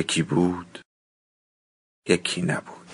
یکی 0.00 0.22
بود 0.22 0.78
یکی 2.08 2.42
نبود. 2.42 2.86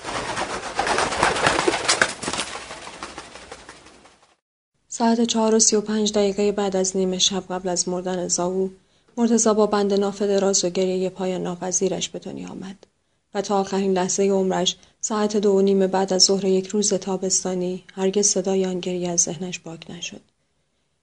ساعت 4.88 5.24
چهار 5.24 5.54
و 5.54 5.58
سی 5.58 5.76
و 5.76 5.80
پنج 5.80 6.12
دقیقه 6.12 6.52
بعد 6.52 6.76
از 6.76 6.96
نیمه 6.96 7.18
شب 7.18 7.44
قبل 7.50 7.68
از 7.68 7.88
مردن 7.88 8.28
زاو 8.28 8.70
مرتزا 9.16 9.54
با 9.54 9.66
بند 9.66 9.94
ناف 9.94 10.22
دراز 10.22 10.64
و 10.64 10.68
گریه 10.68 11.10
پایان 11.10 11.42
ناپذیرش 11.42 12.08
به 12.08 12.18
دنیا 12.18 12.48
آمد 12.48 12.86
و 13.34 13.42
تا 13.42 13.60
آخرین 13.60 13.92
لحظه 13.92 14.22
عمرش 14.22 14.76
ساعت 15.00 15.36
دو 15.36 15.52
و 15.52 15.60
نیمه 15.60 15.86
بعد 15.86 16.12
از 16.12 16.22
ظهر 16.22 16.44
یک 16.44 16.66
روز 16.66 16.94
تابستانی 16.94 17.84
هرگز 17.94 18.26
صدای 18.26 18.66
آن 18.66 18.80
گریه 18.80 19.10
از 19.10 19.20
ذهنش 19.20 19.60
پاک 19.60 19.90
نشد. 19.90 20.20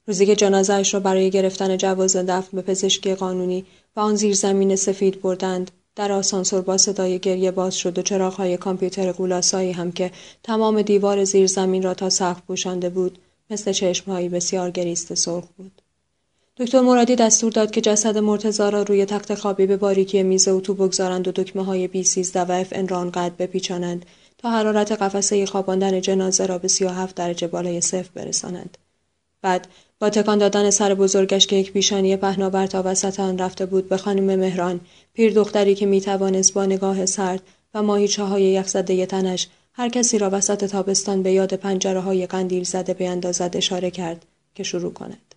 روزی 0.08 0.26
که 0.26 0.36
جنازهاش 0.36 0.94
را 0.94 1.00
برای 1.00 1.30
گرفتن 1.30 1.78
جواز 1.78 2.16
دفن 2.16 2.58
به 2.58 2.62
پزشکی 2.62 3.16
قانونی 3.16 3.66
و 3.96 4.00
آن 4.00 4.16
زیر 4.16 4.36
زمین 4.36 4.76
سفید 4.76 5.22
بردند 5.22 5.72
در 5.96 6.12
آسانسور 6.12 6.62
با 6.62 6.78
صدای 6.78 7.20
گریه 7.20 7.52
باز 7.52 7.76
شد 7.76 7.98
و 7.98 8.02
چراغهای 8.02 8.58
کامپیوتر 8.58 9.14
گولاسایی 9.14 9.72
هم 9.72 9.92
که 9.92 10.12
تمام 10.44 10.82
دیوار 10.82 11.24
زیر 11.24 11.48
زمین 11.48 11.84
را 11.84 11.94
تا 11.94 12.10
سقف 12.10 12.42
پوشانده 12.42 12.90
بود 12.90 13.20
مثل 13.50 13.72
چشمهایی 13.72 14.30
بسیار 14.30 14.72
گریست 14.72 15.14
سرخ 15.14 15.46
بود. 15.58 15.82
دکتر 16.58 16.82
مرادی 16.82 17.16
دستور 17.16 17.52
داد 17.52 17.72
که 17.72 17.82
جسد 17.82 18.18
مرتزا 18.18 18.70
را 18.70 18.84
روی 18.84 19.06
تخت 19.06 19.36
خوابی 19.36 19.66
به 19.66 19.78
باریکی 19.78 20.24
میز 20.24 20.48
اتو 20.48 20.74
بگذارند 20.74 21.28
و 21.28 21.32
دکمه 21.32 21.66
های 21.66 21.88
بی 21.88 22.04
سیزده 22.04 22.42
و 22.42 22.52
اف 22.52 22.68
انران 22.72 23.12
قد 23.12 23.38
بپیچانند 23.38 24.06
تا 24.38 24.52
حرارت 24.52 24.92
قفسه 24.92 25.46
خواباندن 25.46 26.02
جنازه 26.02 26.46
را 26.46 26.58
به 26.58 26.68
سی 26.68 26.86
هفت 26.86 27.16
درجه 27.16 27.48
بالای 27.48 27.82
صفر 27.82 28.10
برسانند. 28.16 28.78
بعد 29.44 29.68
با 30.00 30.10
تکان 30.10 30.38
دادن 30.38 30.70
سر 30.70 30.94
بزرگش 30.94 31.48
که 31.48 31.56
یک 31.56 31.72
پیشانی 31.72 32.18
پهناور 32.18 32.68
تا 32.68 32.84
وسط 32.86 33.20
آن 33.20 33.38
رفته 33.38 33.66
بود 33.66 33.90
به 33.90 33.98
خانم 33.98 34.40
مهران 34.40 34.80
پیر 35.14 35.34
دختری 35.34 35.76
که 35.76 35.86
می‌توانست 35.86 36.54
با 36.54 36.66
نگاه 36.66 37.06
سرد 37.06 37.42
و 37.74 37.84
ماهیچه 37.84 38.24
های 38.24 38.44
یخزده 38.44 39.06
تنش 39.06 39.48
هر 39.74 39.90
کسی 39.90 40.18
را 40.18 40.30
وسط 40.34 40.66
تابستان 40.66 41.24
به 41.24 41.32
یاد 41.32 41.54
پنجره 41.54 42.00
های 42.00 42.26
قندیل 42.26 42.64
زده 42.64 42.94
بیندازد 42.94 43.58
اشاره 43.58 43.92
کرد 43.92 44.26
که 44.56 44.64
شروع 44.64 44.94
کند. 44.94 45.36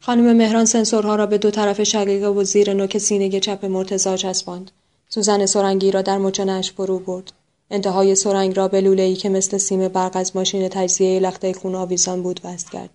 خانم 0.00 0.36
مهران 0.36 0.64
سنسورها 0.64 1.16
را 1.16 1.26
به 1.26 1.38
دو 1.38 1.50
طرف 1.50 1.82
شقیقه 1.82 2.26
و 2.26 2.44
زیر 2.44 2.72
نوک 2.72 2.98
سینه 2.98 3.40
چپ 3.40 3.64
مرتزا 3.64 4.16
چسباند. 4.16 4.70
سوزن 5.08 5.46
سرنگی 5.46 5.90
را 5.90 6.02
در 6.02 6.18
مچنش 6.18 6.72
فرو 6.72 6.98
برد. 6.98 7.32
انتهای 7.70 8.14
سرنگ 8.14 8.56
را 8.56 8.68
به 8.68 8.80
لوله‌ای 8.80 9.14
که 9.14 9.28
مثل 9.28 9.58
سیم 9.58 9.88
برق 9.88 10.16
از 10.16 10.36
ماشین 10.36 10.68
تجزیه 10.68 11.20
لخته 11.20 11.52
خون 11.52 11.74
آویزان 11.74 12.22
بود 12.22 12.40
وست 12.44 12.70
کرد. 12.70 12.90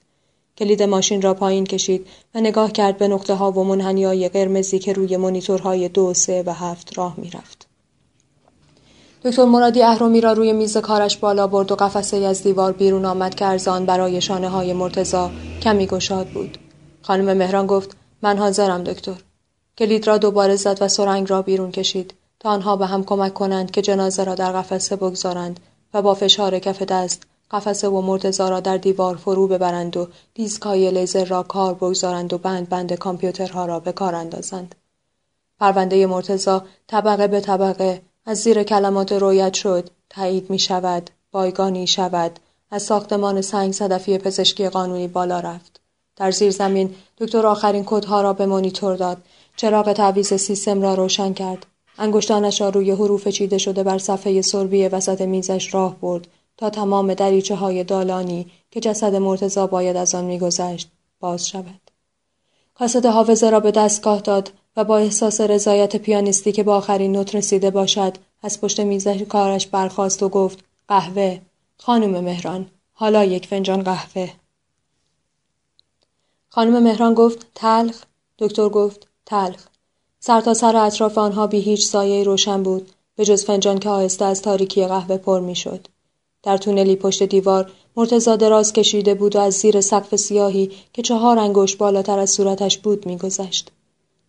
کلید 0.59 0.83
ماشین 0.83 1.21
را 1.21 1.33
پایین 1.33 1.65
کشید 1.65 2.07
و 2.35 2.39
نگاه 2.39 2.71
کرد 2.71 2.97
به 2.97 3.07
نقطه 3.07 3.33
ها 3.33 3.51
و 3.51 3.63
منحنی 3.63 4.05
های 4.05 4.29
قرمزی 4.29 4.79
که 4.79 4.93
روی 4.93 5.17
مونیتورهای 5.17 5.89
دو، 5.89 6.13
سه 6.13 6.43
و 6.45 6.53
هفت 6.53 6.97
راه 6.97 7.13
می‌رفت. 7.17 7.67
دکتر 9.23 9.45
مرادی 9.45 9.83
اهرومی 9.83 10.21
را 10.21 10.33
روی 10.33 10.53
میز 10.53 10.77
کارش 10.77 11.17
بالا 11.17 11.47
برد 11.47 11.71
و 11.71 11.75
قفسه 11.75 12.17
از 12.17 12.43
دیوار 12.43 12.71
بیرون 12.71 13.05
آمد 13.05 13.35
که 13.35 13.45
ارزان 13.45 13.85
برای 13.85 14.21
شانه 14.21 14.49
های 14.49 14.73
مرتزا 14.73 15.31
کمی 15.61 15.87
گشاد 15.87 16.27
بود. 16.27 16.57
خانم 17.01 17.37
مهران 17.37 17.67
گفت 17.67 17.97
من 18.21 18.37
حاضرم 18.37 18.83
دکتر. 18.83 19.15
کلید 19.77 20.07
را 20.07 20.17
دوباره 20.17 20.55
زد 20.55 20.77
و 20.81 20.87
سرنگ 20.87 21.29
را 21.29 21.41
بیرون 21.41 21.71
کشید 21.71 22.13
تا 22.39 22.49
آنها 22.49 22.75
به 22.75 22.85
هم 22.85 23.03
کمک 23.03 23.33
کنند 23.33 23.71
که 23.71 23.81
جنازه 23.81 24.23
را 24.23 24.35
در 24.35 24.51
قفسه 24.51 24.95
بگذارند 24.95 25.59
و 25.93 26.01
با 26.01 26.13
فشار 26.13 26.59
کف 26.59 26.81
دست 26.81 27.23
قفسه 27.51 27.89
و 27.89 28.01
مرتزا 28.01 28.49
را 28.49 28.59
در 28.59 28.77
دیوار 28.77 29.15
فرو 29.15 29.47
ببرند 29.47 29.97
و 29.97 30.07
دیسکای 30.33 30.91
لیزر 30.91 31.25
را 31.25 31.43
کار 31.43 31.73
بگذارند 31.73 32.33
و 32.33 32.37
بند 32.37 32.69
بند 32.69 32.93
کامپیوترها 32.93 33.65
را 33.65 33.79
به 33.79 33.91
کار 33.91 34.15
اندازند. 34.15 34.75
پرونده 35.59 36.07
مرتزا 36.07 36.63
طبقه 36.87 37.27
به 37.27 37.39
طبقه 37.41 38.01
از 38.25 38.37
زیر 38.37 38.63
کلمات 38.63 39.11
رویت 39.11 39.53
شد 39.53 39.89
تایید 40.09 40.49
می 40.49 40.59
شود 40.59 41.09
بایگانی 41.31 41.87
شود 41.87 42.39
از 42.71 42.83
ساختمان 42.83 43.41
سنگ 43.41 43.71
صدفی 43.71 44.17
پزشکی 44.17 44.69
قانونی 44.69 45.07
بالا 45.07 45.39
رفت. 45.39 45.79
در 46.15 46.31
زیر 46.31 46.51
زمین 46.51 46.95
دکتر 47.17 47.47
آخرین 47.47 47.83
کدها 47.85 48.21
را 48.21 48.33
به 48.33 48.45
مانیتور 48.45 48.95
داد. 48.95 49.17
چراغ 49.55 49.93
تعویض 49.93 50.33
سیستم 50.33 50.81
را 50.81 50.93
روشن 50.93 51.33
کرد. 51.33 51.65
انگشتانش 51.97 52.61
را 52.61 52.69
روی 52.69 52.91
حروف 52.91 53.27
چیده 53.27 53.57
شده 53.57 53.83
بر 53.83 53.97
صفحه 53.97 54.41
سربی 54.41 54.87
وسط 54.87 55.21
میزش 55.21 55.73
راه 55.73 55.95
برد. 55.95 56.27
تا 56.59 56.69
تمام 56.69 57.13
دریچه 57.13 57.55
های 57.55 57.83
دالانی 57.83 58.51
که 58.71 58.79
جسد 58.79 59.15
مرتزا 59.15 59.67
باید 59.67 59.95
از 59.95 60.15
آن 60.15 60.25
میگذشت 60.25 60.89
باز 61.19 61.47
شود. 61.47 61.91
کاست 62.75 63.05
حافظه 63.05 63.49
را 63.49 63.59
به 63.59 63.71
دستگاه 63.71 64.21
داد 64.21 64.51
و 64.77 64.83
با 64.83 64.97
احساس 64.97 65.41
رضایت 65.41 65.95
پیانیستی 65.95 66.51
که 66.51 66.63
با 66.63 66.75
آخرین 66.75 67.11
نوت 67.11 67.35
رسیده 67.35 67.69
باشد 67.69 68.17
از 68.43 68.61
پشت 68.61 68.79
میز 68.79 69.07
کارش 69.07 69.67
برخاست 69.67 70.23
و 70.23 70.29
گفت 70.29 70.59
قهوه 70.87 71.39
خانم 71.77 72.23
مهران 72.23 72.67
حالا 72.93 73.23
یک 73.23 73.47
فنجان 73.47 73.83
قهوه. 73.83 74.29
خانم 76.49 76.83
مهران 76.83 77.13
گفت 77.13 77.47
تلخ؟ 77.55 78.03
دکتر 78.39 78.69
گفت 78.69 79.07
تلخ. 79.25 79.67
سر 80.19 80.41
تا 80.41 80.53
سر 80.53 80.75
اطراف 80.75 81.17
آنها 81.17 81.47
بی 81.47 81.59
هیچ 81.59 81.85
سایه 81.85 82.23
روشن 82.23 82.63
بود 82.63 82.91
به 83.15 83.25
جز 83.25 83.45
فنجان 83.45 83.79
که 83.79 83.89
آهسته 83.89 84.25
از 84.25 84.41
تاریکی 84.41 84.85
قهوه 84.85 85.17
پر 85.17 85.39
می‌شد. 85.39 85.87
در 86.43 86.57
تونلی 86.57 86.95
پشت 86.95 87.23
دیوار 87.23 87.71
مرتزا 87.95 88.35
دراز 88.35 88.73
کشیده 88.73 89.13
بود 89.13 89.35
و 89.35 89.39
از 89.39 89.53
زیر 89.53 89.81
سقف 89.81 90.15
سیاهی 90.15 90.71
که 90.93 91.01
چهار 91.01 91.39
انگشت 91.39 91.77
بالاتر 91.77 92.19
از 92.19 92.29
صورتش 92.29 92.77
بود 92.77 93.05
میگذشت 93.05 93.71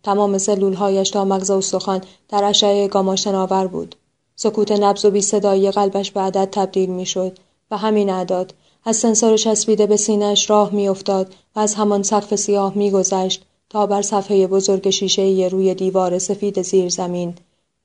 تمام 0.03 0.37
سلولهایش 0.37 1.09
تا 1.09 1.25
مغز 1.25 1.51
استخوان 1.51 2.01
در 2.29 2.43
اشعه 2.43 2.87
گاما 2.87 3.15
شناور 3.15 3.67
بود 3.67 3.95
سکوت 4.35 4.71
نبز 4.71 5.05
و 5.05 5.11
بی 5.11 5.21
صدایی 5.21 5.71
قلبش 5.71 6.11
به 6.11 6.21
عدد 6.21 6.49
تبدیل 6.51 6.89
می‌شد 6.89 7.37
و 7.71 7.77
همین 7.77 8.09
اعداد 8.09 8.53
از 8.85 8.97
سنسور 8.97 9.37
چسبیده 9.37 9.85
به 9.85 9.97
سینهاش 9.97 10.49
راه 10.49 10.73
میافتاد 10.73 11.33
و 11.55 11.59
از 11.59 11.75
همان 11.75 12.03
سقف 12.03 12.35
سیاه 12.35 12.73
میگذشت 12.75 13.45
تا 13.69 13.85
بر 13.85 14.01
صفحه 14.01 14.47
بزرگ 14.47 14.89
شیشه 14.89 15.49
روی 15.51 15.75
دیوار 15.75 16.19
سفید 16.19 16.61
زیر 16.61 16.89
زمین 16.89 17.35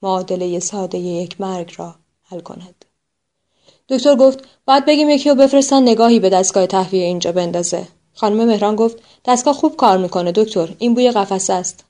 معادله 0.03 0.61
ساده 0.61 0.99
یک 0.99 1.41
مرگ 1.41 1.75
را 1.79 1.95
حل 2.23 2.41
کند. 2.41 2.76
دکتر 3.89 4.17
گفت 4.17 4.39
باید 4.67 4.87
بگیم 4.87 5.11
یکی 5.11 5.29
رو 5.29 5.35
بفرستن 5.35 5.83
نگاهی 5.83 6.21
به 6.21 6.31
دستگاه 6.31 6.67
تهویه 6.67 7.05
اینجا 7.05 7.33
بندازه. 7.33 7.89
خانم 8.15 8.45
مهران 8.45 8.77
گفت 8.77 8.97
دستگاه 9.25 9.55
خوب 9.55 9.77
کار 9.77 9.99
می‌کنه 9.99 10.33
دکتر. 10.33 10.75
این 10.79 10.95
بوی 10.95 11.11
قفسه 11.11 11.53
است. 11.53 11.85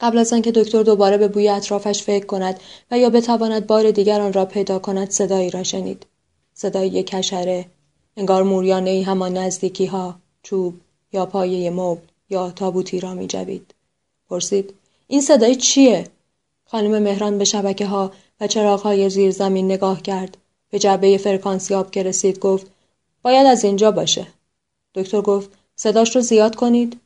قبل 0.00 0.18
از 0.18 0.32
آنکه 0.32 0.52
دکتر 0.52 0.82
دوباره 0.82 1.16
به 1.16 1.28
بوی 1.28 1.48
اطرافش 1.48 2.02
فکر 2.02 2.26
کند 2.26 2.60
و 2.90 2.98
یا 2.98 3.10
بتواند 3.10 3.66
بار 3.66 3.90
دیگر 3.90 4.20
آن 4.20 4.32
را 4.32 4.44
پیدا 4.44 4.78
کند 4.78 5.10
صدایی 5.10 5.50
را 5.50 5.62
شنید. 5.62 6.06
صدای 6.54 7.02
کشره. 7.02 7.66
انگار 8.16 8.42
موریانه 8.42 8.90
ای 8.90 9.02
همان 9.02 9.36
نزدیکی 9.36 9.86
ها 9.86 10.14
چوب 10.42 10.74
یا 11.12 11.26
پایه 11.26 11.70
مبل 11.70 12.00
یا 12.30 12.50
تابوتی 12.50 13.00
را 13.00 13.14
می 13.14 13.26
جوید. 13.26 13.74
پرسید 14.30 14.74
این 15.08 15.20
صدای 15.20 15.54
چیه؟ 15.54 16.06
خانم 16.64 17.02
مهران 17.02 17.38
به 17.38 17.44
شبکه 17.44 17.86
ها 17.86 18.12
و 18.40 18.46
چراغ 18.46 18.80
های 18.80 19.10
زیر 19.10 19.30
زمین 19.30 19.64
نگاه 19.64 20.02
کرد. 20.02 20.36
به 20.70 20.78
جعبه 20.78 21.18
فرکانسیاب 21.18 21.90
که 21.90 22.02
رسید 22.02 22.38
گفت 22.38 22.66
باید 23.22 23.46
از 23.46 23.64
اینجا 23.64 23.90
باشه. 23.90 24.26
دکتر 24.94 25.20
گفت 25.20 25.50
صداش 25.76 26.16
رو 26.16 26.22
زیاد 26.22 26.56
کنید. 26.56 27.00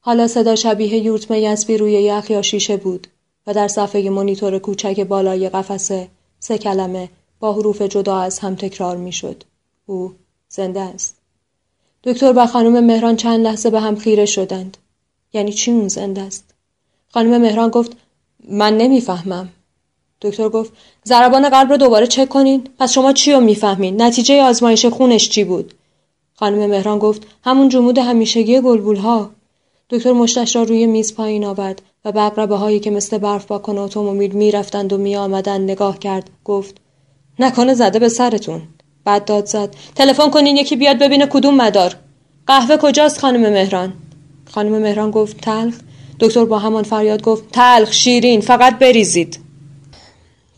حالا 0.00 0.28
صدا 0.28 0.56
شبیه 0.56 0.94
یورت 0.94 1.30
میسبی 1.30 1.76
روی 1.76 1.92
یخ 1.92 2.30
یا 2.30 2.42
شیشه 2.42 2.76
بود 2.76 3.06
و 3.46 3.54
در 3.54 3.68
صفحه 3.68 4.10
مونیتور 4.10 4.58
کوچک 4.58 5.00
بالای 5.00 5.48
قفسه 5.48 6.08
سه 6.38 6.58
کلمه 6.58 7.08
با 7.40 7.52
حروف 7.52 7.82
جدا 7.82 8.18
از 8.18 8.38
هم 8.38 8.54
تکرار 8.54 8.96
می‌شد. 8.96 9.44
او 9.86 10.14
زنده 10.48 10.80
است. 10.80 11.16
دکتر 12.04 12.32
و 12.36 12.46
خانم 12.46 12.84
مهران 12.84 13.16
چند 13.16 13.40
لحظه 13.40 13.70
به 13.70 13.80
هم 13.80 13.96
خیره 13.96 14.26
شدند. 14.26 14.76
یعنی 15.32 15.52
چی 15.52 15.70
اون 15.70 15.88
زنده 15.88 16.20
است؟ 16.20 16.44
خانم 17.08 17.40
مهران 17.40 17.70
گفت 17.70 17.92
من 18.48 18.76
نمی‌فهمم. 18.76 19.48
دکتر 20.20 20.48
گفت 20.48 20.72
ضربان 21.06 21.48
قلب 21.48 21.70
رو 21.70 21.76
دوباره 21.76 22.06
چک 22.06 22.28
کنین. 22.28 22.68
پس 22.78 22.92
شما 22.92 23.12
چی 23.12 23.32
رو 23.32 23.40
می‌فهمین؟ 23.40 24.02
نتیجه 24.02 24.42
آزمایش 24.42 24.86
خونش 24.86 25.28
چی 25.28 25.44
بود؟ 25.44 25.74
خانم 26.34 26.70
مهران 26.70 26.98
گفت 26.98 27.26
همون 27.44 27.68
جمود 27.68 27.98
همیشگی 27.98 28.60
گلبول 28.60 28.96
ها 28.96 29.30
دکتر 29.90 30.12
مشتش 30.12 30.56
را 30.56 30.62
روی 30.62 30.86
میز 30.86 31.14
پایین 31.14 31.44
آورد 31.44 31.82
و 32.04 32.12
به 32.12 32.22
اقربه 32.22 32.56
هایی 32.56 32.80
که 32.80 32.90
مثل 32.90 33.18
برف 33.18 33.46
با 33.46 33.58
کن 33.58 33.78
اتومبیل 33.78 34.32
می‌رفتند 34.32 34.92
و 34.92 34.98
میآمدند 34.98 35.70
نگاه 35.70 35.98
کرد 35.98 36.30
گفت 36.44 36.76
نکنه 37.38 37.74
زده 37.74 37.98
به 37.98 38.08
سرتون. 38.08 38.62
بعد 39.04 39.24
داد 39.24 39.46
زد 39.46 39.74
تلفن 39.94 40.30
کنین 40.30 40.56
یکی 40.56 40.76
بیاد 40.76 40.98
ببینه 40.98 41.26
کدوم 41.26 41.56
مدار. 41.56 41.96
قهوه 42.46 42.76
کجاست 42.76 43.18
خانم 43.18 43.40
مهران؟ 43.40 43.92
خانم 44.50 44.78
مهران 44.78 45.10
گفت 45.10 45.40
تلخ. 45.40 45.74
دکتر 46.20 46.44
با 46.44 46.58
همان 46.58 46.82
فریاد 46.82 47.22
گفت 47.22 47.44
تلخ 47.52 47.92
شیرین 47.92 48.40
فقط 48.40 48.78
بریزید. 48.78 49.38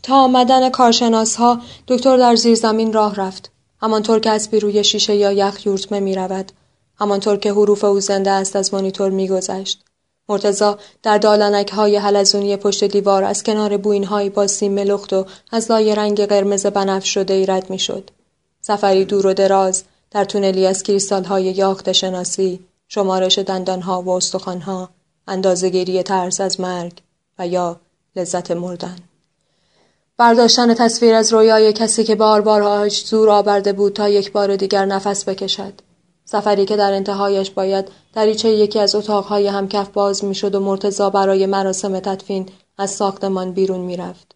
تا 0.03 0.15
آمدن 0.15 0.69
کارشناس 0.69 1.35
ها 1.35 1.61
دکتر 1.87 2.17
در 2.17 2.35
زیر 2.35 2.55
زمین 2.55 2.93
راه 2.93 3.15
رفت 3.15 3.51
همانطور 3.81 4.19
که 4.19 4.29
از 4.29 4.49
روی 4.51 4.83
شیشه 4.83 5.15
یا 5.15 5.31
یخ 5.31 5.65
یورتمه 5.65 5.99
می 5.99 6.15
رود. 6.15 6.51
همانطور 6.95 7.37
که 7.37 7.51
حروف 7.51 7.83
او 7.83 7.99
زنده 7.99 8.31
است 8.31 8.55
از 8.55 8.73
مانیتور 8.73 9.09
میگذشت 9.09 9.83
مرتزا 10.29 10.77
در 11.03 11.17
دالانک 11.17 11.69
های 11.69 11.95
حلزونی 11.95 12.57
پشت 12.57 12.83
دیوار 12.83 13.23
از 13.23 13.43
کنار 13.43 13.77
بوین 13.77 14.03
های 14.03 14.29
با 14.29 14.47
سیم 14.47 14.71
ملخت 14.71 15.13
و 15.13 15.25
از 15.51 15.71
لای 15.71 15.95
رنگ 15.95 16.25
قرمز 16.25 16.65
بنفش 16.65 17.13
شده 17.13 17.33
ای 17.33 17.45
رد 17.45 17.69
می 17.69 17.79
شد. 17.79 18.09
سفری 18.61 19.05
دور 19.05 19.27
و 19.27 19.33
دراز 19.33 19.83
در 20.11 20.25
تونلی 20.25 20.65
از 20.65 20.83
کریستال 20.83 21.23
های 21.23 21.43
یاخت 21.43 21.91
شناسی 21.91 22.59
شمارش 22.87 23.39
دندان 23.39 23.81
ها 23.81 24.01
و 24.01 24.09
استخوان 24.09 24.61
ها 24.61 24.89
اندازهگیری 25.27 26.03
ترس 26.03 26.41
از 26.41 26.59
مرگ 26.59 26.93
و 27.39 27.47
یا 27.47 27.79
لذت 28.15 28.51
مردن 28.51 28.95
برداشتن 30.17 30.73
تصویر 30.73 31.13
از 31.13 31.33
رویای 31.33 31.73
کسی 31.73 32.03
که 32.03 32.15
بار 32.15 32.41
بارهاش 32.41 33.05
زور 33.05 33.29
آورده 33.29 33.73
بود 33.73 33.93
تا 33.93 34.09
یک 34.09 34.31
بار 34.31 34.55
دیگر 34.55 34.85
نفس 34.85 35.29
بکشد. 35.29 35.73
سفری 36.25 36.65
که 36.65 36.75
در 36.75 36.93
انتهایش 36.93 37.51
باید 37.51 37.87
دریچه 38.13 38.49
یکی 38.49 38.79
از 38.79 38.95
اتاقهای 38.95 39.47
همکف 39.47 39.89
باز 39.89 40.25
می‌شد 40.25 40.55
و 40.55 40.59
مرتزا 40.59 41.09
برای 41.09 41.45
مراسم 41.45 41.99
تدفین 41.99 42.45
از 42.77 42.91
ساختمان 42.91 43.51
بیرون 43.51 43.79
می‌رفت. 43.79 44.35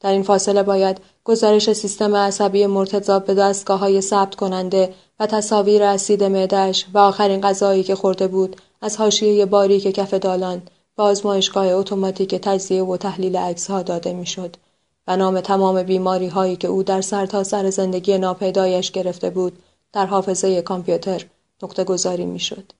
در 0.00 0.10
این 0.10 0.22
فاصله 0.22 0.62
باید 0.62 1.00
گزارش 1.24 1.72
سیستم 1.72 2.16
عصبی 2.16 2.66
مرتزا 2.66 3.18
به 3.18 3.34
دستگاه 3.34 3.78
های 3.78 4.00
ثبت 4.00 4.34
کننده 4.34 4.94
و 5.20 5.26
تصاویر 5.26 5.82
اسید 5.82 6.24
معدهش 6.24 6.86
و 6.94 6.98
آخرین 6.98 7.40
غذایی 7.40 7.82
که 7.82 7.94
خورده 7.94 8.28
بود 8.28 8.56
از 8.82 8.96
حاشیه 8.96 9.46
باریک 9.46 9.94
کف 9.94 10.14
دالان 10.14 10.62
به 10.96 11.02
آزمایشگاه 11.02 11.66
اتوماتیک 11.66 12.34
تجزیه 12.34 12.82
و 12.82 12.96
تحلیل 12.96 13.36
عکس 13.36 13.70
ها 13.70 13.82
داده 13.82 14.12
می‌شد. 14.12 14.56
و 15.06 15.16
نام 15.16 15.40
تمام 15.40 15.82
بیماری 15.82 16.26
هایی 16.26 16.56
که 16.56 16.68
او 16.68 16.82
در 16.82 17.00
سرتاسر 17.00 17.62
سر 17.62 17.70
زندگی 17.70 18.18
ناپیدایش 18.18 18.90
گرفته 18.90 19.30
بود 19.30 19.58
در 19.92 20.06
حافظه 20.06 20.62
کامپیوتر 20.62 21.26
نقطه 21.62 21.84
گذاری 21.84 22.24
می 22.24 22.40
شد. 22.40 22.72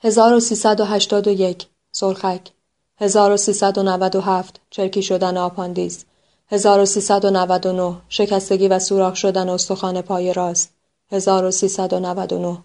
1381 0.00 1.66
سرخک 1.92 2.50
1397 2.96 4.60
چرکی 4.70 5.02
شدن 5.02 5.36
آپاندیس 5.36 6.04
1399 6.48 7.96
شکستگی 8.08 8.68
و 8.68 8.78
سوراخ 8.78 9.16
شدن 9.16 9.48
استخوان 9.48 10.02
پای 10.02 10.32
راست 10.32 10.72
1399 11.12 12.58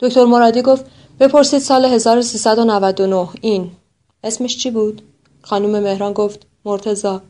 دکتر 0.00 0.24
مرادی 0.24 0.62
گفت 0.62 0.84
بپرسید 1.20 1.58
سال 1.58 1.84
1399 1.84 3.28
این 3.40 3.70
اسمش 4.24 4.58
چی 4.58 4.70
بود؟ 4.70 5.02
خانم 5.42 5.82
مهران 5.82 6.12
گفت 6.12 6.46
مرتزا 6.64 7.22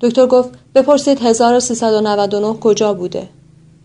دکتر 0.00 0.26
گفت 0.26 0.50
بپرسید 0.74 1.18
1399 1.22 2.54
کجا 2.60 2.94
بوده؟ 2.94 3.28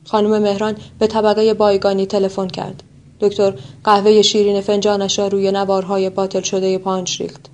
خانم 0.06 0.42
مهران 0.42 0.76
به 1.00 1.08
طبقه 1.08 1.54
بایگانی 1.54 2.06
تلفن 2.06 2.48
کرد. 2.48 2.84
دکتر 3.20 3.54
قهوه 3.84 4.22
شیرین 4.22 4.62
فنجانش 4.62 5.20
را 5.20 5.28
روی 5.28 5.52
نوارهای 5.52 6.10
باطل 6.10 6.42
شده 6.42 6.78
پانچ 6.78 7.22
ریخت. 7.22 7.46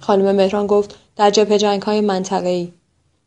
خانم 0.00 0.36
مهران 0.36 0.66
گفت 0.66 0.94
در 1.16 1.30
جبهه 1.30 1.58
جنگ 1.58 1.82
های 1.82 2.00
منطقه 2.00 2.48
ای. 2.48 2.72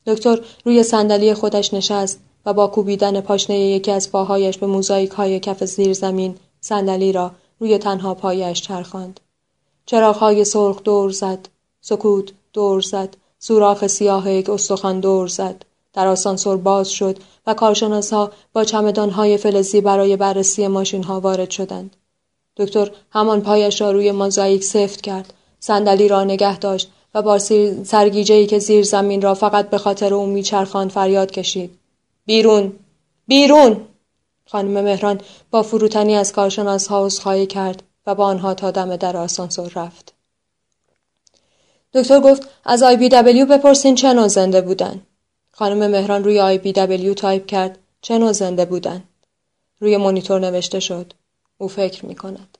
دکتر 0.07 0.39
روی 0.65 0.83
صندلی 0.83 1.33
خودش 1.33 1.73
نشست 1.73 2.19
و 2.45 2.53
با 2.53 2.67
کوبیدن 2.67 3.21
پاشنه 3.21 3.59
یکی 3.59 3.91
از 3.91 4.11
پاهایش 4.11 4.57
به 4.57 4.67
موزاییک 4.67 5.11
های 5.11 5.39
کف 5.39 5.63
زیر 5.63 5.93
زمین 5.93 6.35
صندلی 6.61 7.11
را 7.11 7.31
روی 7.59 7.77
تنها 7.77 8.13
پایش 8.13 8.61
چرخاند. 8.61 9.19
چراغ 9.85 10.15
های 10.15 10.45
سرخ 10.45 10.83
دور 10.83 11.11
زد. 11.11 11.49
سکوت 11.81 12.31
دور 12.53 12.81
زد. 12.81 13.17
سوراخ 13.43 13.87
سیاه 13.87 14.31
یک 14.31 14.49
استخوان 14.49 14.99
دور 14.99 15.27
زد. 15.27 15.65
در 15.93 16.07
آسانسور 16.07 16.57
باز 16.57 16.89
شد 16.89 17.17
و 17.47 17.55
ها 18.11 18.31
با 18.53 18.65
های 19.11 19.37
فلزی 19.37 19.81
برای 19.81 20.15
بررسی 20.15 20.67
ماشین 20.67 21.03
ها 21.03 21.19
وارد 21.19 21.49
شدند. 21.49 21.95
دکتر 22.57 22.91
همان 23.11 23.41
پایش 23.41 23.81
را 23.81 23.91
روی 23.91 24.11
موزاییک 24.11 24.63
سفت 24.63 25.01
کرد. 25.01 25.33
صندلی 25.59 26.07
را 26.07 26.23
نگه 26.23 26.59
داشت 26.59 26.91
و 27.15 27.21
با 27.21 27.39
ای 28.29 28.45
که 28.45 28.59
زیر 28.59 28.83
زمین 28.83 29.21
را 29.21 29.33
فقط 29.33 29.69
به 29.69 29.77
خاطر 29.77 30.13
او 30.13 30.25
میچرخاند 30.25 30.91
فریاد 30.91 31.31
کشید. 31.31 31.77
بیرون! 32.25 32.73
بیرون! 33.27 33.81
خانم 34.45 34.83
مهران 34.83 35.21
با 35.51 35.63
فروتنی 35.63 36.15
از 36.15 36.31
کارشناس 36.33 36.87
ها 36.87 37.05
عذرخواهی 37.05 37.47
کرد 37.47 37.83
و 38.07 38.15
با 38.15 38.25
آنها 38.25 38.53
تا 38.53 38.71
دم 38.71 38.95
در 38.95 39.17
آسانسور 39.17 39.71
رفت. 39.75 40.13
دکتر 41.93 42.19
گفت 42.19 42.49
از 42.65 42.83
IBW 42.83 43.45
بپرسین 43.45 43.95
چه 43.95 44.13
نوع 44.13 44.27
زنده 44.27 44.61
بودن. 44.61 45.01
خانم 45.51 45.91
مهران 45.91 46.23
روی 46.23 46.39
IBW 46.39 47.13
تایپ 47.13 47.45
کرد 47.45 47.77
چه 48.01 48.17
نوع 48.17 48.31
زنده 48.31 48.65
بودن. 48.65 49.03
روی 49.79 49.97
مونیتور 49.97 50.39
نوشته 50.39 50.79
شد. 50.79 51.13
او 51.57 51.67
فکر 51.67 52.05
می 52.05 52.15
کند. 52.15 52.57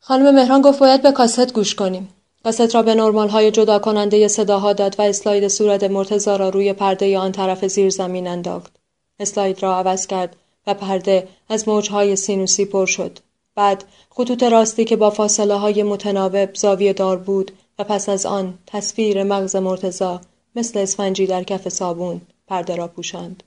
خانم 0.00 0.34
مهران 0.34 0.62
گفت 0.62 0.78
باید 0.78 1.02
به 1.02 1.12
کاست 1.12 1.52
گوش 1.52 1.74
کنیم. 1.74 2.08
کاست 2.44 2.74
را 2.74 2.82
به 2.82 2.94
نرمال 2.94 3.28
های 3.28 3.50
جدا 3.50 3.78
کننده 3.78 4.28
صداها 4.28 4.72
داد 4.72 4.94
و 4.98 5.02
اسلاید 5.02 5.48
صورت 5.48 5.84
مرتضی 5.84 6.36
را 6.36 6.48
روی 6.48 6.72
پرده 6.72 7.18
آن 7.18 7.32
طرف 7.32 7.66
زیر 7.66 7.90
زمین 7.90 8.26
انداخت. 8.26 8.72
اسلاید 9.18 9.62
را 9.62 9.76
عوض 9.76 10.06
کرد 10.06 10.36
و 10.66 10.74
پرده 10.74 11.28
از 11.48 11.68
موجهای 11.68 12.16
سینوسی 12.16 12.64
پر 12.64 12.86
شد. 12.86 13.18
بعد 13.54 13.84
خطوط 14.10 14.42
راستی 14.42 14.84
که 14.84 14.96
با 14.96 15.10
فاصله 15.10 15.54
های 15.54 15.82
متناوب 15.82 16.54
زاویه 16.54 16.92
دار 16.92 17.16
بود 17.16 17.50
و 17.80 17.84
پس 17.84 18.08
از 18.08 18.26
آن 18.26 18.58
تصویر 18.66 19.22
مغز 19.22 19.56
مرتزا 19.56 20.20
مثل 20.56 20.78
اسفنجی 20.78 21.26
در 21.26 21.42
کف 21.42 21.68
صابون 21.68 22.20
پرده 22.46 22.76
را 22.76 22.88
پوشاند. 22.88 23.42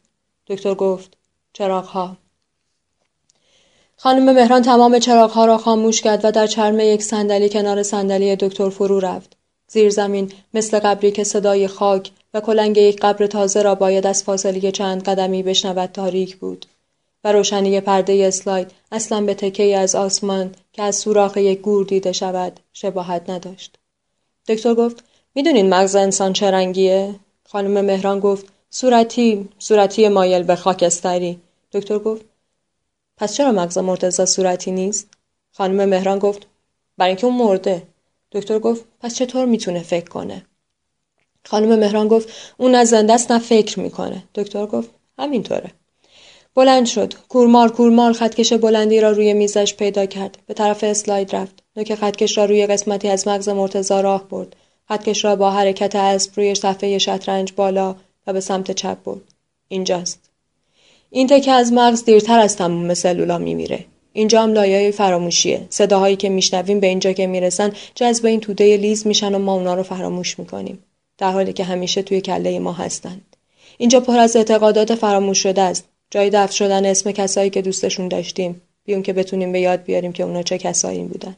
دکتر 0.48 0.74
گفت 0.74 1.18
چراغها 1.54 2.18
خانم 3.98 4.34
مهران 4.36 4.62
تمام 4.62 5.00
چراغها 5.00 5.46
را 5.46 5.58
خاموش 5.58 6.02
کرد 6.02 6.26
و 6.26 6.32
در 6.32 6.48
چرم 6.48 6.80
یک 6.80 7.04
صندلی 7.04 7.50
کنار 7.50 7.84
صندلی 7.84 8.36
دکتر 8.36 8.70
فرو 8.70 9.00
رفت. 9.00 9.38
زیر 9.68 9.90
زمین 9.90 10.32
مثل 10.54 10.80
قبری 10.80 11.12
که 11.12 11.24
صدای 11.24 11.68
خاک 11.68 12.12
و 12.34 12.42
کلنگ 12.42 12.78
یک 12.78 13.00
قبر 13.02 13.28
تازه 13.28 13.62
را 13.62 13.76
باید 13.76 14.08
از 14.08 14.24
فاصله 14.24 14.72
چند 14.72 15.04
قدمی 15.04 15.44
بشنود 15.44 15.90
تاریک 15.90 16.38
بود. 16.38 16.66
و 17.24 17.32
روشنی 17.32 17.82
پرده 17.82 18.26
اسلاید 18.28 18.72
اصلا 18.92 19.22
به 19.22 19.34
تکه 19.34 19.78
از 19.78 19.96
آسمان 19.96 20.56
که 20.72 20.84
از 20.84 20.96
سوراخ 20.96 21.38
یک 21.38 21.62
گور 21.62 21.86
دیده 21.86 22.12
شود 22.12 22.60
شباهت 22.74 23.30
نداشت. 23.30 23.78
دکتر 24.48 24.74
گفت 24.74 25.04
می‌دونین 25.36 25.70
مغز 25.70 25.96
انسان 25.96 26.34
چه 26.34 26.52
رنگیه؟ 26.52 27.16
خانم 27.50 27.86
مهران 27.86 28.20
گفت 28.20 28.46
صورتی 28.70 29.50
صورتی 29.60 30.08
مایل 30.08 30.44
به 30.44 30.56
خاکستری. 30.56 31.40
دکتر 31.72 32.00
گفت 32.00 32.26
پس 33.18 33.34
چرا 33.34 33.52
مغز 33.52 33.78
مرتزا 33.78 34.26
صورتی 34.26 34.72
نیست؟ 34.72 35.08
خانم 35.52 35.90
مهران 35.90 36.20
گفت 36.20 36.48
برای 36.98 37.10
اینکه 37.10 37.28
اون 37.28 37.36
مرده. 37.36 37.84
دکتر 38.32 38.60
گفت 38.60 38.86
پس 39.00 39.16
چطور 39.16 39.46
می‌تونه 39.46 39.84
فکر 39.84 40.10
کنه؟ 40.10 40.46
خانم 41.46 41.80
مهران 41.80 42.08
گفت 42.08 42.30
اون 42.58 42.76
نه 42.76 42.86
زنده 42.86 43.14
است 43.14 43.32
نه 43.32 43.40
فکر 43.40 43.80
می‌کنه. 43.80 44.24
دکتر 44.36 44.66
گفت 44.66 44.90
همینطوره. 45.20 45.72
بلند 46.56 46.86
شد 46.86 47.14
کورمار 47.30 47.72
کورمار 47.72 48.14
خطکش 48.14 48.54
بلندی 48.54 49.02
را 49.02 49.12
روی 49.12 49.34
میزش 49.34 49.74
پیدا 49.74 50.06
کرد 50.06 50.38
به 50.48 50.54
طرف 50.54 50.84
اسلاید 50.84 51.36
رفت 51.36 51.64
نوک 51.76 51.96
خطکش 51.96 52.38
را 52.38 52.46
روی 52.46 52.68
قسمتی 52.68 53.08
از 53.08 53.28
مغز 53.28 53.50
مرتزا 53.50 54.02
راه 54.02 54.28
برد 54.30 54.56
خطکش 54.88 55.26
را 55.26 55.36
با 55.36 55.52
حرکت 55.52 55.96
اسب 55.96 56.32
روی 56.36 56.56
صفحه 56.56 56.98
شطرنج 56.98 57.54
بالا 57.56 57.96
و 58.28 58.34
به 58.34 58.40
سمت 58.40 58.72
چپ 58.72 59.04
برد. 59.04 59.22
اینجاست. 59.68 60.20
این 61.10 61.28
تکه 61.28 61.52
از 61.52 61.74
مغز 61.74 62.06
دیرتر 62.06 62.40
از 62.40 62.58
تمام 62.58 62.94
سلولا 62.94 63.38
میمیره. 63.38 63.86
اینجا 64.14 64.42
هم 64.42 64.54
لایه 64.54 64.92
فراموشیه. 64.92 65.68
صداهایی 65.70 66.16
که 66.16 66.30
میشنویم 66.30 66.80
به 66.80 66.88
اینجا 66.88 67.12
که 67.12 67.28
می‌رسن 67.28 67.72
جذب 67.96 68.26
این 68.26 68.40
توده 68.40 68.78
لیز 68.78 69.08
میشن 69.08 69.36
و 69.36 69.40
ما 69.40 69.54
اونا 69.54 69.74
رو 69.74 69.84
فراموش 69.84 70.40
می‌کنیم. 70.40 70.84
در 71.18 71.32
حالی 71.32 71.54
که 71.54 71.64
همیشه 71.64 72.02
توی 72.02 72.22
کله 72.22 72.60
ما 72.60 72.74
هستن. 72.74 73.22
اینجا 73.78 74.00
پر 74.00 74.20
از 74.20 74.36
اعتقادات 74.36 74.96
فراموش 74.96 75.44
شده 75.44 75.62
است. 75.62 75.86
جای 76.14 76.30
دفع 76.30 76.52
شدن 76.54 76.86
اسم 76.86 77.12
کسایی 77.12 77.50
که 77.50 77.62
دوستشون 77.62 78.08
داشتیم. 78.08 78.62
بیون 78.86 79.04
که 79.04 79.14
بتونیم 79.14 79.52
به 79.52 79.60
یاد 79.60 79.84
بیاریم 79.84 80.14
که 80.14 80.24
اونا 80.24 80.44
چه 80.44 80.58
کسایی 80.58 81.04
بودن. 81.04 81.36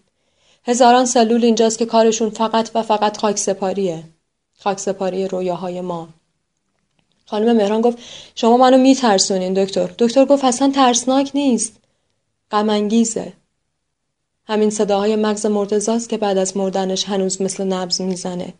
هزاران 0.65 1.05
سلول 1.05 1.45
اینجاست 1.45 1.77
که 1.77 1.85
کارشون 1.85 2.29
فقط 2.29 2.71
و 2.75 2.83
فقط 2.83 3.17
خاک 3.17 3.37
سپاریه. 3.37 4.03
خاک 4.59 4.79
سپاری 4.79 5.27
رویاهای 5.27 5.81
ما. 5.81 6.09
خانم 7.25 7.55
مهران 7.55 7.81
گفت 7.81 7.97
شما 8.35 8.57
منو 8.57 8.77
میترسونین 8.77 9.53
دکتر. 9.53 9.89
دکتر 9.99 10.25
گفت 10.25 10.45
اصلا 10.45 10.71
ترسناک 10.75 11.31
نیست. 11.33 11.73
غم 12.51 12.69
همین 14.47 14.69
صداهای 14.69 15.15
مغز 15.15 15.45
مرتزاست 15.45 16.09
که 16.09 16.17
بعد 16.17 16.37
از 16.37 16.57
مردنش 16.57 17.05
هنوز 17.05 17.41
مثل 17.41 17.63
نبز 17.63 18.01
می‌زنه 18.01 18.53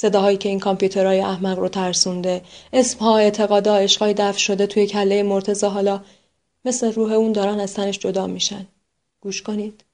صداهایی 0.00 0.36
که 0.36 0.48
این 0.48 0.60
کامپیوترهای 0.60 1.20
احمق 1.20 1.58
رو 1.58 1.68
ترسونده 1.68 2.42
اسمها 2.72 3.18
اعتقادا 3.18 3.76
عشقای 3.76 4.14
دفع 4.14 4.38
شده 4.38 4.66
توی 4.66 4.86
کله 4.86 5.22
مرتزا 5.22 5.70
حالا 5.70 6.00
مثل 6.64 6.92
روح 6.92 7.12
اون 7.12 7.32
دارن 7.32 7.60
از 7.60 7.74
تنش 7.74 7.98
جدا 7.98 8.26
میشن 8.26 8.66
گوش 9.20 9.42
کنید 9.42 9.84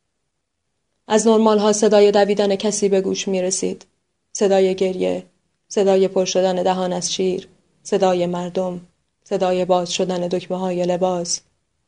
از 1.09 1.27
نرمال 1.27 1.59
ها 1.59 1.73
صدای 1.73 2.13
دویدن 2.13 2.57
کسی 2.57 2.89
به 2.89 3.01
گوش 3.01 3.29
می 3.29 3.43
رسید. 3.43 3.87
صدای 4.33 4.75
گریه، 4.75 5.27
صدای 5.69 6.09
پر 6.09 6.25
شدن 6.25 6.63
دهان 6.63 6.93
از 6.93 7.13
شیر، 7.13 7.49
صدای 7.83 8.27
مردم، 8.27 8.81
صدای 9.25 9.65
باز 9.65 9.93
شدن 9.93 10.29
دکمه 10.29 10.59
های 10.59 10.85
لباس، 10.85 11.41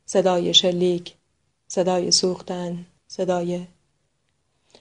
صدای 0.07 0.55
شلیک، 0.55 1.15
صدای 1.69 2.11
سوختن، 2.11 2.87
صدای 3.09 3.61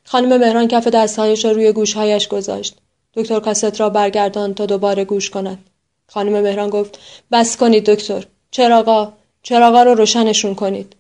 خانم 0.04 0.38
مهران 0.38 0.68
کف 0.68 0.88
دستهایش 0.88 1.46
روی 1.46 1.72
گوشهایش 1.72 2.28
گذاشت. 2.28 2.82
دکتر 3.16 3.40
کاست 3.40 3.82
را 3.82 3.90
برگردان 3.90 4.54
تا 4.54 4.66
دوباره 4.66 5.06
گوش 5.06 5.30
کند. 5.30 5.70
خانم 6.08 6.42
مهران 6.42 6.70
گفت 6.70 7.00
بس 7.32 7.58
کنید 7.58 7.86
دکتر. 7.86 8.26
چراغا 8.52 9.14
چراغا 9.44 9.84
رو 9.84 9.94
روشنشون 9.94 10.56
کنید. 10.56 10.96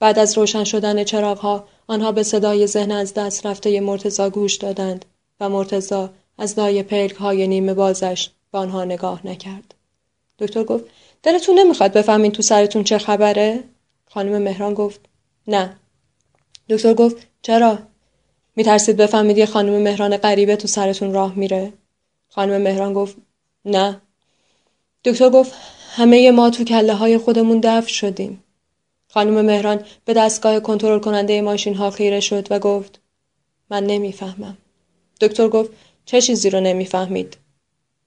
بعد 0.00 0.18
از 0.18 0.38
روشن 0.38 0.64
شدن 0.64 1.04
چراغها 1.04 1.68
آنها 1.86 2.12
به 2.12 2.22
صدای 2.22 2.66
ذهن 2.66 2.92
از 2.92 3.14
دست 3.14 3.46
رفته 3.46 3.80
مرتزا 3.80 4.30
گوش 4.30 4.56
دادند 4.56 5.04
و 5.40 5.48
مرتزا 5.48 6.10
از 6.38 6.58
لای 6.58 6.82
پلک 6.82 7.14
های 7.14 7.46
نیمه 7.46 7.74
بازش 7.74 8.30
به 8.52 8.58
آنها 8.58 8.84
نگاه 8.84 9.26
نکرد. 9.26 9.74
دکتر 10.38 10.64
گفت 10.64 10.84
دلتون 11.22 11.58
نمی‌خواد 11.58 11.92
بفهمین 11.92 12.32
تو 12.32 12.42
سرتون 12.42 12.84
چه 12.84 12.98
خبره؟ 12.98 13.64
خانم 14.10 14.42
مهران 14.42 14.74
گفت 14.74 15.00
نه. 15.46 15.76
دکتر 16.68 16.94
گفت 16.94 17.16
چرا؟ 17.42 17.78
میترسید 18.58 18.96
بفهمید 18.96 19.38
یه 19.38 19.46
خانم 19.46 19.82
مهران 19.82 20.16
غریبه 20.16 20.56
تو 20.56 20.68
سرتون 20.68 21.12
راه 21.12 21.34
میره؟ 21.34 21.72
خانم 22.28 22.62
مهران 22.62 22.92
گفت 22.92 23.16
نه. 23.64 24.00
دکتر 25.04 25.30
گفت 25.30 25.52
همه 25.96 26.30
ما 26.30 26.50
تو 26.50 26.64
کله 26.64 26.94
های 26.94 27.18
خودمون 27.18 27.60
دفن 27.60 27.86
شدیم. 27.86 28.44
خانم 29.08 29.44
مهران 29.44 29.80
به 30.04 30.14
دستگاه 30.14 30.60
کنترل 30.60 30.98
کننده 30.98 31.42
ماشین 31.42 31.74
ها 31.74 31.90
خیره 31.90 32.20
شد 32.20 32.46
و 32.50 32.58
گفت 32.58 33.00
من 33.70 33.84
نمی‌فهمم. 33.84 34.56
دکتر 35.20 35.48
گفت 35.48 35.70
چه 36.04 36.20
چیزی 36.20 36.50
رو 36.50 36.60
نمی‌فهمید؟ 36.60 37.36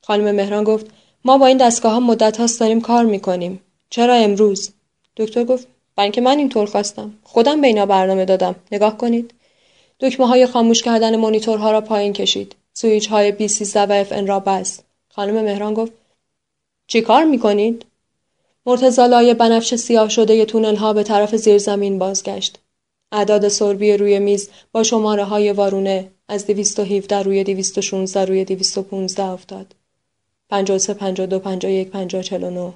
خانم 0.01 0.35
مهران 0.35 0.63
گفت 0.63 0.85
ما 1.25 1.37
با 1.37 1.45
این 1.45 1.57
دستگاه 1.57 1.93
ها 1.93 1.99
مدت 1.99 2.37
هاست 2.37 2.59
داریم 2.59 2.81
کار 2.81 3.05
می‌کنیم. 3.05 3.61
چرا 3.89 4.13
امروز؟ 4.13 4.71
دکتر 5.17 5.43
گفت 5.43 5.67
برای 5.95 6.05
اینکه 6.05 6.21
من 6.21 6.37
اینطور 6.37 6.65
خواستم. 6.65 7.13
خودم 7.23 7.61
به 7.61 7.67
اینا 7.67 7.85
برنامه 7.85 8.25
دادم. 8.25 8.55
نگاه 8.71 8.97
کنید. 8.97 9.33
دکمه 10.01 10.27
های 10.27 10.45
خاموش 10.45 10.83
کردن 10.83 11.15
مانیتورها 11.15 11.71
را 11.71 11.81
پایین 11.81 12.13
کشید. 12.13 12.55
سویچ 12.73 13.07
های 13.07 13.31
بی 13.31 13.47
13 13.47 13.81
و 13.81 13.91
اف 13.91 14.11
را 14.11 14.39
بست. 14.39 14.83
خانم 15.09 15.43
مهران 15.43 15.73
گفت 15.73 15.91
چی 16.87 17.01
کار 17.01 17.23
می‌کنید؟ 17.23 17.85
مرتزا 18.65 19.05
لای 19.05 19.33
بنفش 19.33 19.75
سیاه 19.75 20.09
شده 20.09 20.45
تونل 20.45 20.75
ها 20.75 20.93
به 20.93 21.03
طرف 21.03 21.35
زیرزمین 21.35 21.99
بازگشت. 21.99 22.59
اعداد 23.11 23.47
سربی 23.47 23.97
روی 23.97 24.19
میز 24.19 24.49
با 24.71 24.83
شماره 24.83 25.23
های 25.23 25.51
وارونه 25.51 26.11
از 26.27 26.47
217 26.47 27.23
روی 27.23 27.43
216 27.43 28.25
روی 28.25 28.45
215 28.45 29.23
افتاد. 29.23 29.75
53 30.49 30.93
52 30.93 31.39
51 31.39 31.89
50 31.89 32.21
49 32.21 32.73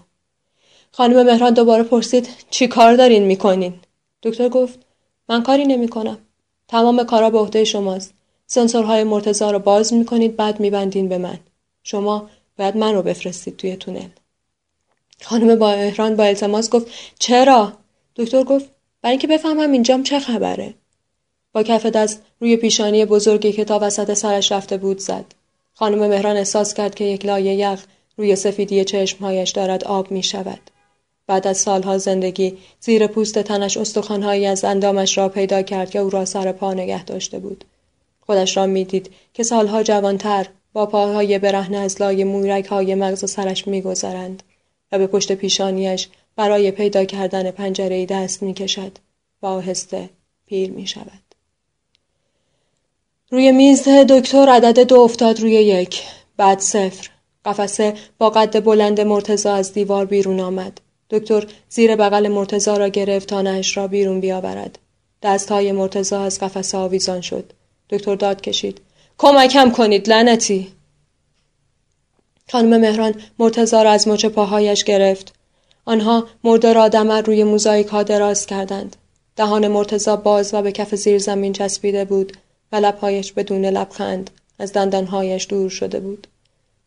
خانم 0.92 1.26
مهران 1.26 1.54
دوباره 1.54 1.84
پرسید 1.84 2.30
چی 2.50 2.68
کار 2.68 2.96
دارین 2.96 3.24
می‌کنین؟ 3.24 3.74
دکتر 4.24 4.50
گفت 4.50 4.80
من 5.30 5.44
کاری 5.44 5.66
نمی‌کنم. 5.66 6.18
تمام 6.68 7.04
کارا 7.04 7.30
به 7.30 7.40
عهده 7.40 7.64
شماست. 7.64 8.14
سنسورهای 8.48 9.04
مرتزا 9.04 9.52
رو 9.52 9.60
باز 9.60 9.94
می‌کنید 9.94 10.36
بعد 10.36 10.60
میبندین 10.60 11.10
به 11.10 11.18
من. 11.18 11.40
شما 11.84 12.30
باید 12.58 12.78
من 12.78 12.94
رو 12.94 13.02
بفرستید 13.02 13.58
توی 13.58 13.76
تونل. 13.76 14.10
خانم 15.22 15.56
با 15.56 15.72
احران 15.72 16.16
با 16.16 16.24
التماس 16.24 16.70
گفت 16.70 16.88
چرا 17.20 17.74
دکتر 18.16 18.44
گفت 18.44 18.66
برای 19.02 19.12
اینکه 19.12 19.28
بفهمم 19.28 19.72
اینجام 19.72 20.04
چه 20.04 20.20
خبره 20.20 20.74
با 21.54 21.64
کف 21.64 21.86
دست 21.86 22.22
روی 22.40 22.58
پیشانی 22.58 23.06
بزرگی 23.06 23.52
که 23.52 23.66
تا 23.66 23.80
وسط 23.82 24.14
سرش 24.14 24.52
رفته 24.52 24.78
بود 24.78 25.00
زد 25.00 25.26
خانم 25.74 26.08
مهران 26.08 26.38
احساس 26.38 26.74
کرد 26.74 26.96
که 26.96 27.04
یک 27.04 27.26
لایه 27.26 27.56
یخ 27.56 27.86
روی 28.18 28.36
سفیدی 28.36 28.84
چشمهایش 28.84 29.50
دارد 29.50 29.84
آب 29.84 30.12
می 30.12 30.24
شود. 30.24 30.60
بعد 31.28 31.48
از 31.48 31.58
سالها 31.58 31.98
زندگی 31.98 32.58
زیر 32.80 33.08
پوست 33.08 33.40
تنش 33.40 33.78
استخوانهایی 33.78 34.46
از 34.46 34.64
اندامش 34.64 35.18
را 35.18 35.30
پیدا 35.30 35.62
کرد 35.62 35.90
که 35.90 36.00
او 36.00 36.10
را 36.10 36.26
سر 36.26 36.52
پا 36.52 36.74
نگه 36.74 37.04
داشته 37.04 37.40
بود. 37.40 37.66
خودش 38.22 38.58
را 38.58 38.66
می‌دید 38.66 39.10
که 39.34 39.44
سالها 39.44 39.84
جوانتر 39.84 40.48
با 40.74 40.86
پاهای 40.86 41.40
برهنه 41.40 41.78
از 41.78 42.02
لای 42.02 42.24
مویرک 42.24 42.66
های 42.66 42.96
مغز 42.96 43.32
سرش 43.32 43.68
میگذرند. 43.68 44.44
و 44.92 44.98
به 44.98 45.08
پشت 45.08 45.32
پیشانیش 45.32 46.08
برای 46.36 46.72
پیدا 46.72 47.06
کردن 47.06 47.52
پنجره 47.52 48.06
دست 48.06 48.44
می 48.44 48.54
کشد 48.54 48.98
و 49.42 49.46
آهسته 49.46 50.10
پیر 50.46 50.72
می 50.72 50.88
شود. 50.88 51.36
روی 53.30 53.52
میز 53.52 53.88
دکتر 53.88 54.50
عدد 54.50 54.80
دو 54.80 55.00
افتاد 55.00 55.40
روی 55.40 55.52
یک 55.52 56.04
بعد 56.38 56.60
صفر 56.60 57.10
قفسه 57.46 57.94
با 58.18 58.30
قد 58.30 58.64
بلند 58.64 59.02
مرتزا 59.02 59.54
از 59.54 59.74
دیوار 59.74 60.06
بیرون 60.06 60.40
آمد 60.40 60.82
دکتر 61.10 61.48
زیر 61.70 61.96
بغل 61.96 62.28
مرتزا 62.28 62.78
را 62.78 62.88
گرفت 62.88 63.30
تا 63.30 63.42
نهش 63.42 63.78
را 63.78 63.88
بیرون 63.88 64.20
بیاورد 64.20 64.80
دستهای 65.22 65.72
مرتزا 65.72 66.22
از 66.22 66.40
قفسه 66.40 66.78
آویزان 66.78 67.22
شد 67.22 67.54
دکتر 67.90 68.16
داد 68.16 68.42
کشید 68.42 68.82
کمکم 69.18 69.72
کنید 69.72 70.10
لعنتی 70.10 70.76
خانم 72.52 72.82
مهران 72.82 73.16
مرتزا 73.40 73.84
را 73.84 73.92
از 73.92 74.08
مچ 74.08 74.26
پاهایش 74.26 74.84
گرفت. 74.84 75.34
آنها 75.86 76.28
مرده 76.44 76.74
را 76.74 76.88
دمر 76.88 77.22
روی 77.22 77.44
موزاییک 77.44 77.88
ها 77.88 78.04
دراز 78.04 78.46
کردند. 78.46 78.96
دهان 79.36 79.68
مرتزا 79.68 80.16
باز 80.16 80.54
و 80.54 80.62
به 80.62 80.72
کف 80.72 80.96
زیر 80.96 81.20
زمین 81.20 81.54
چسبیده 81.54 82.06
بود 82.06 82.38
و 82.72 82.76
لبهایش 82.76 83.32
بدون 83.32 83.66
لبخند 83.66 84.30
از 84.60 84.74
دندانهایش 84.74 85.48
دور 85.50 85.70
شده 85.70 86.00
بود. 86.00 86.28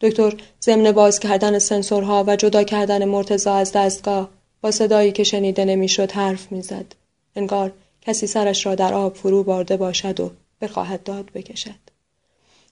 دکتر 0.00 0.34
ضمن 0.62 0.92
باز 0.92 1.20
کردن 1.20 1.58
سنسورها 1.58 2.24
و 2.26 2.36
جدا 2.36 2.62
کردن 2.62 3.04
مرتزا 3.04 3.54
از 3.54 3.72
دستگاه 3.72 4.28
با 4.60 4.70
صدایی 4.70 5.12
که 5.12 5.24
شنیده 5.24 5.64
نمی‌شد 5.64 6.12
حرف 6.12 6.52
می‌زد. 6.52 6.94
انگار 7.36 7.72
کسی 8.02 8.26
سرش 8.26 8.66
را 8.66 8.74
در 8.74 8.94
آب 8.94 9.14
فرو 9.14 9.42
بارده 9.42 9.76
باشد 9.76 10.20
و 10.20 10.30
بخواهد 10.60 11.02
داد 11.02 11.30
بکشد. 11.34 11.88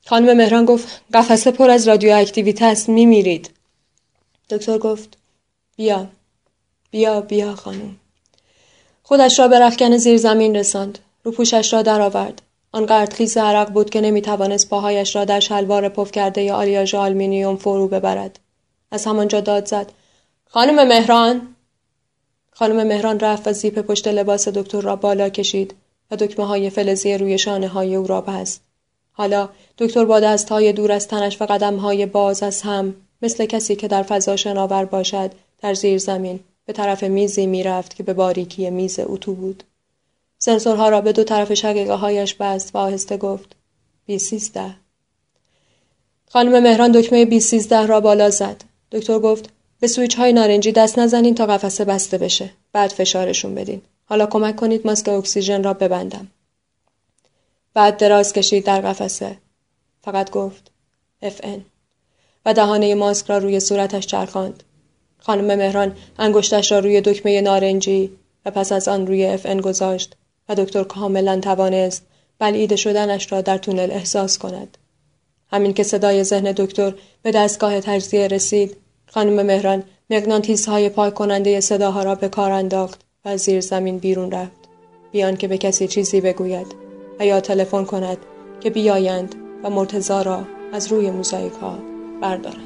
خانم 0.07 0.37
مهران 0.37 0.65
گفت 0.65 1.01
قفسه 1.15 1.51
پر 1.51 1.71
از 1.71 1.89
رادیواکتیویته 1.89 2.65
است 2.65 2.89
میمیرید 2.89 3.51
دکتر 4.51 4.79
گفت 4.79 5.19
بیا 5.77 6.07
بیا 6.91 7.21
بیا 7.21 7.55
خانم 7.55 7.97
خودش 9.03 9.39
را 9.39 9.49
به 9.49 9.59
رخکن 9.59 9.97
زیر 9.97 10.17
زمین 10.17 10.57
رساند 10.57 10.99
رو 11.25 11.33
پوشش 11.33 11.73
را 11.73 11.83
درآورد 11.83 12.43
آن 12.73 13.07
خیز 13.07 13.37
عرق 13.37 13.71
بود 13.71 13.91
که 13.91 14.01
نمی‌توانست 14.01 14.69
پاهایش 14.69 15.17
را 15.17 15.25
در 15.25 15.41
شلوار 15.41 15.89
پف 15.89 16.13
کرده 16.13 16.53
آلیاژ 16.53 16.95
آلمینیوم 16.95 17.57
فرو 17.57 17.89
ببرد. 17.89 18.39
از 18.91 19.05
همانجا 19.05 19.41
داد 19.41 19.67
زد. 19.67 19.93
خانم 20.45 20.89
مهران! 20.89 21.57
خانم 22.51 22.87
مهران 22.87 23.21
رفت 23.21 23.49
و 23.49 23.53
زیپ 23.53 23.79
پشت 23.79 24.09
لباس 24.09 24.49
دکتر 24.49 24.81
را 24.81 24.97
بالا 24.97 25.29
کشید 25.29 25.75
و 26.11 26.17
دکمه 26.17 26.47
های 26.47 26.71
فلزی 26.71 27.19
روی 27.19 27.39
شانه 27.39 27.69
های 27.69 27.97
او 27.97 28.07
را 28.07 28.21
بست. 28.21 28.61
حالا 29.13 29.49
دکتر 29.79 30.05
با 30.05 30.21
دستهای 30.21 30.73
دور 30.73 30.93
از 30.93 31.09
تنش 31.09 31.43
و 31.43 31.47
قدمهای 31.47 32.07
باز 32.07 32.43
از 32.43 32.63
هم 32.63 32.95
مثل 33.23 33.47
کسی 33.47 33.77
که 33.77 33.89
در 33.89 34.03
فضا 34.03 34.37
شناور 34.37 34.85
باشد 34.85 35.31
در 35.63 35.75
زیر 35.75 35.99
زمین 35.99 36.41
به 36.67 36.73
طرف 36.73 37.03
میزی 37.03 37.47
می‌رفت 37.47 37.97
که 37.97 38.03
به 38.03 38.13
باریکی 38.13 38.71
میز 38.71 39.01
اتو 39.03 39.35
بود. 39.35 39.65
سنسورها 40.47 40.89
را 40.89 41.01
به 41.01 41.13
دو 41.13 41.25
طرف 41.25 41.55
شقیقه 41.55 41.95
هایش 41.95 42.35
بست 42.35 42.75
و 42.75 42.79
آهسته 42.79 43.17
گفت 43.17 43.57
بی 44.07 44.19
سیزده. 44.19 44.77
خانم 46.31 46.63
مهران 46.63 46.93
دکمه 46.93 47.25
بی 47.25 47.41
سیزده 47.41 47.87
را 47.87 48.01
بالا 48.01 48.31
زد. 48.31 48.65
دکتر 48.93 49.19
گفت 49.19 49.51
به 49.81 49.87
سویچ 49.87 50.15
های 50.15 50.33
نارنجی 50.33 50.73
دست 50.73 50.99
نزنین 50.99 51.35
تا 51.35 51.47
قفسه 51.47 51.85
بسته 51.85 52.19
بشه. 52.19 52.51
بعد 52.73 52.91
فشارشون 52.91 53.55
بدین. 53.55 53.83
حالا 54.05 54.27
کمک 54.27 54.57
کنید 54.57 54.87
ماسک 54.87 55.09
اکسیژن 55.09 55.63
را 55.63 55.75
ببندم. 55.75 56.29
بعد 57.75 57.97
دراز 57.97 58.33
کشید 58.33 58.65
در 58.65 58.81
قفسه. 58.81 59.37
فقط 60.03 60.31
گفت 60.31 60.71
FN 61.23 61.61
و 62.45 62.55
دهانه 62.55 62.95
ماسک 62.95 63.27
را 63.27 63.39
روی 63.39 63.61
صورتش 63.61 64.07
چرخاند. 64.07 64.63
خانم 65.19 65.59
مهران 65.59 65.97
انگشتش 66.19 66.73
را 66.73 66.79
روی 66.79 67.01
دکمه 67.01 67.41
نارنجی 67.41 68.11
و 68.45 68.51
پس 68.51 68.73
از 68.73 68.89
آن 68.89 69.07
روی 69.07 69.39
FN 69.39 69.61
گذاشت 69.61 70.17
و 70.49 70.55
دکتر 70.55 70.85
کاملا 70.85 71.41
توانست 71.41 72.07
بلعیده 72.39 72.77
شدنش 72.77 73.33
را 73.33 73.41
در 73.41 73.59
تونل 73.59 73.91
احساس 73.91 74.39
کند. 74.39 74.79
همین 75.51 75.75
که 75.75 75.83
صدای 75.83 76.25
ذهن 76.25 76.53
دکتر 76.53 76.95
به 77.23 77.31
دستگاه 77.31 77.81
تجزیه 77.81 78.29
رسید، 78.29 78.77
خانم 79.07 79.47
مهران 79.47 79.83
مغناطیس 80.11 80.69
های 80.69 80.89
پاک 80.89 81.15
کننده 81.15 81.61
صداها 81.61 82.03
را 82.03 82.15
به 82.15 82.29
کار 82.29 82.51
انداخت 82.51 83.01
و 83.25 83.37
زیر 83.37 83.61
زمین 83.61 83.99
بیرون 83.99 84.31
رفت. 84.31 84.67
بیان 85.13 85.37
که 85.37 85.49
به 85.49 85.59
کسی 85.59 85.89
چیزی 85.89 86.21
بگوید 86.21 86.67
و 87.21 87.27
یا 87.27 87.41
تلفن 87.41 87.85
کند 87.85 88.19
که 88.61 88.71
بیایند 88.71 89.35
و 89.65 89.71
مرتزا 89.71 90.23
را 90.23 90.45
از 90.73 90.87
روی 90.87 91.11
موزاییک 91.11 91.53
ها 91.53 91.79
بردارند. 92.23 92.66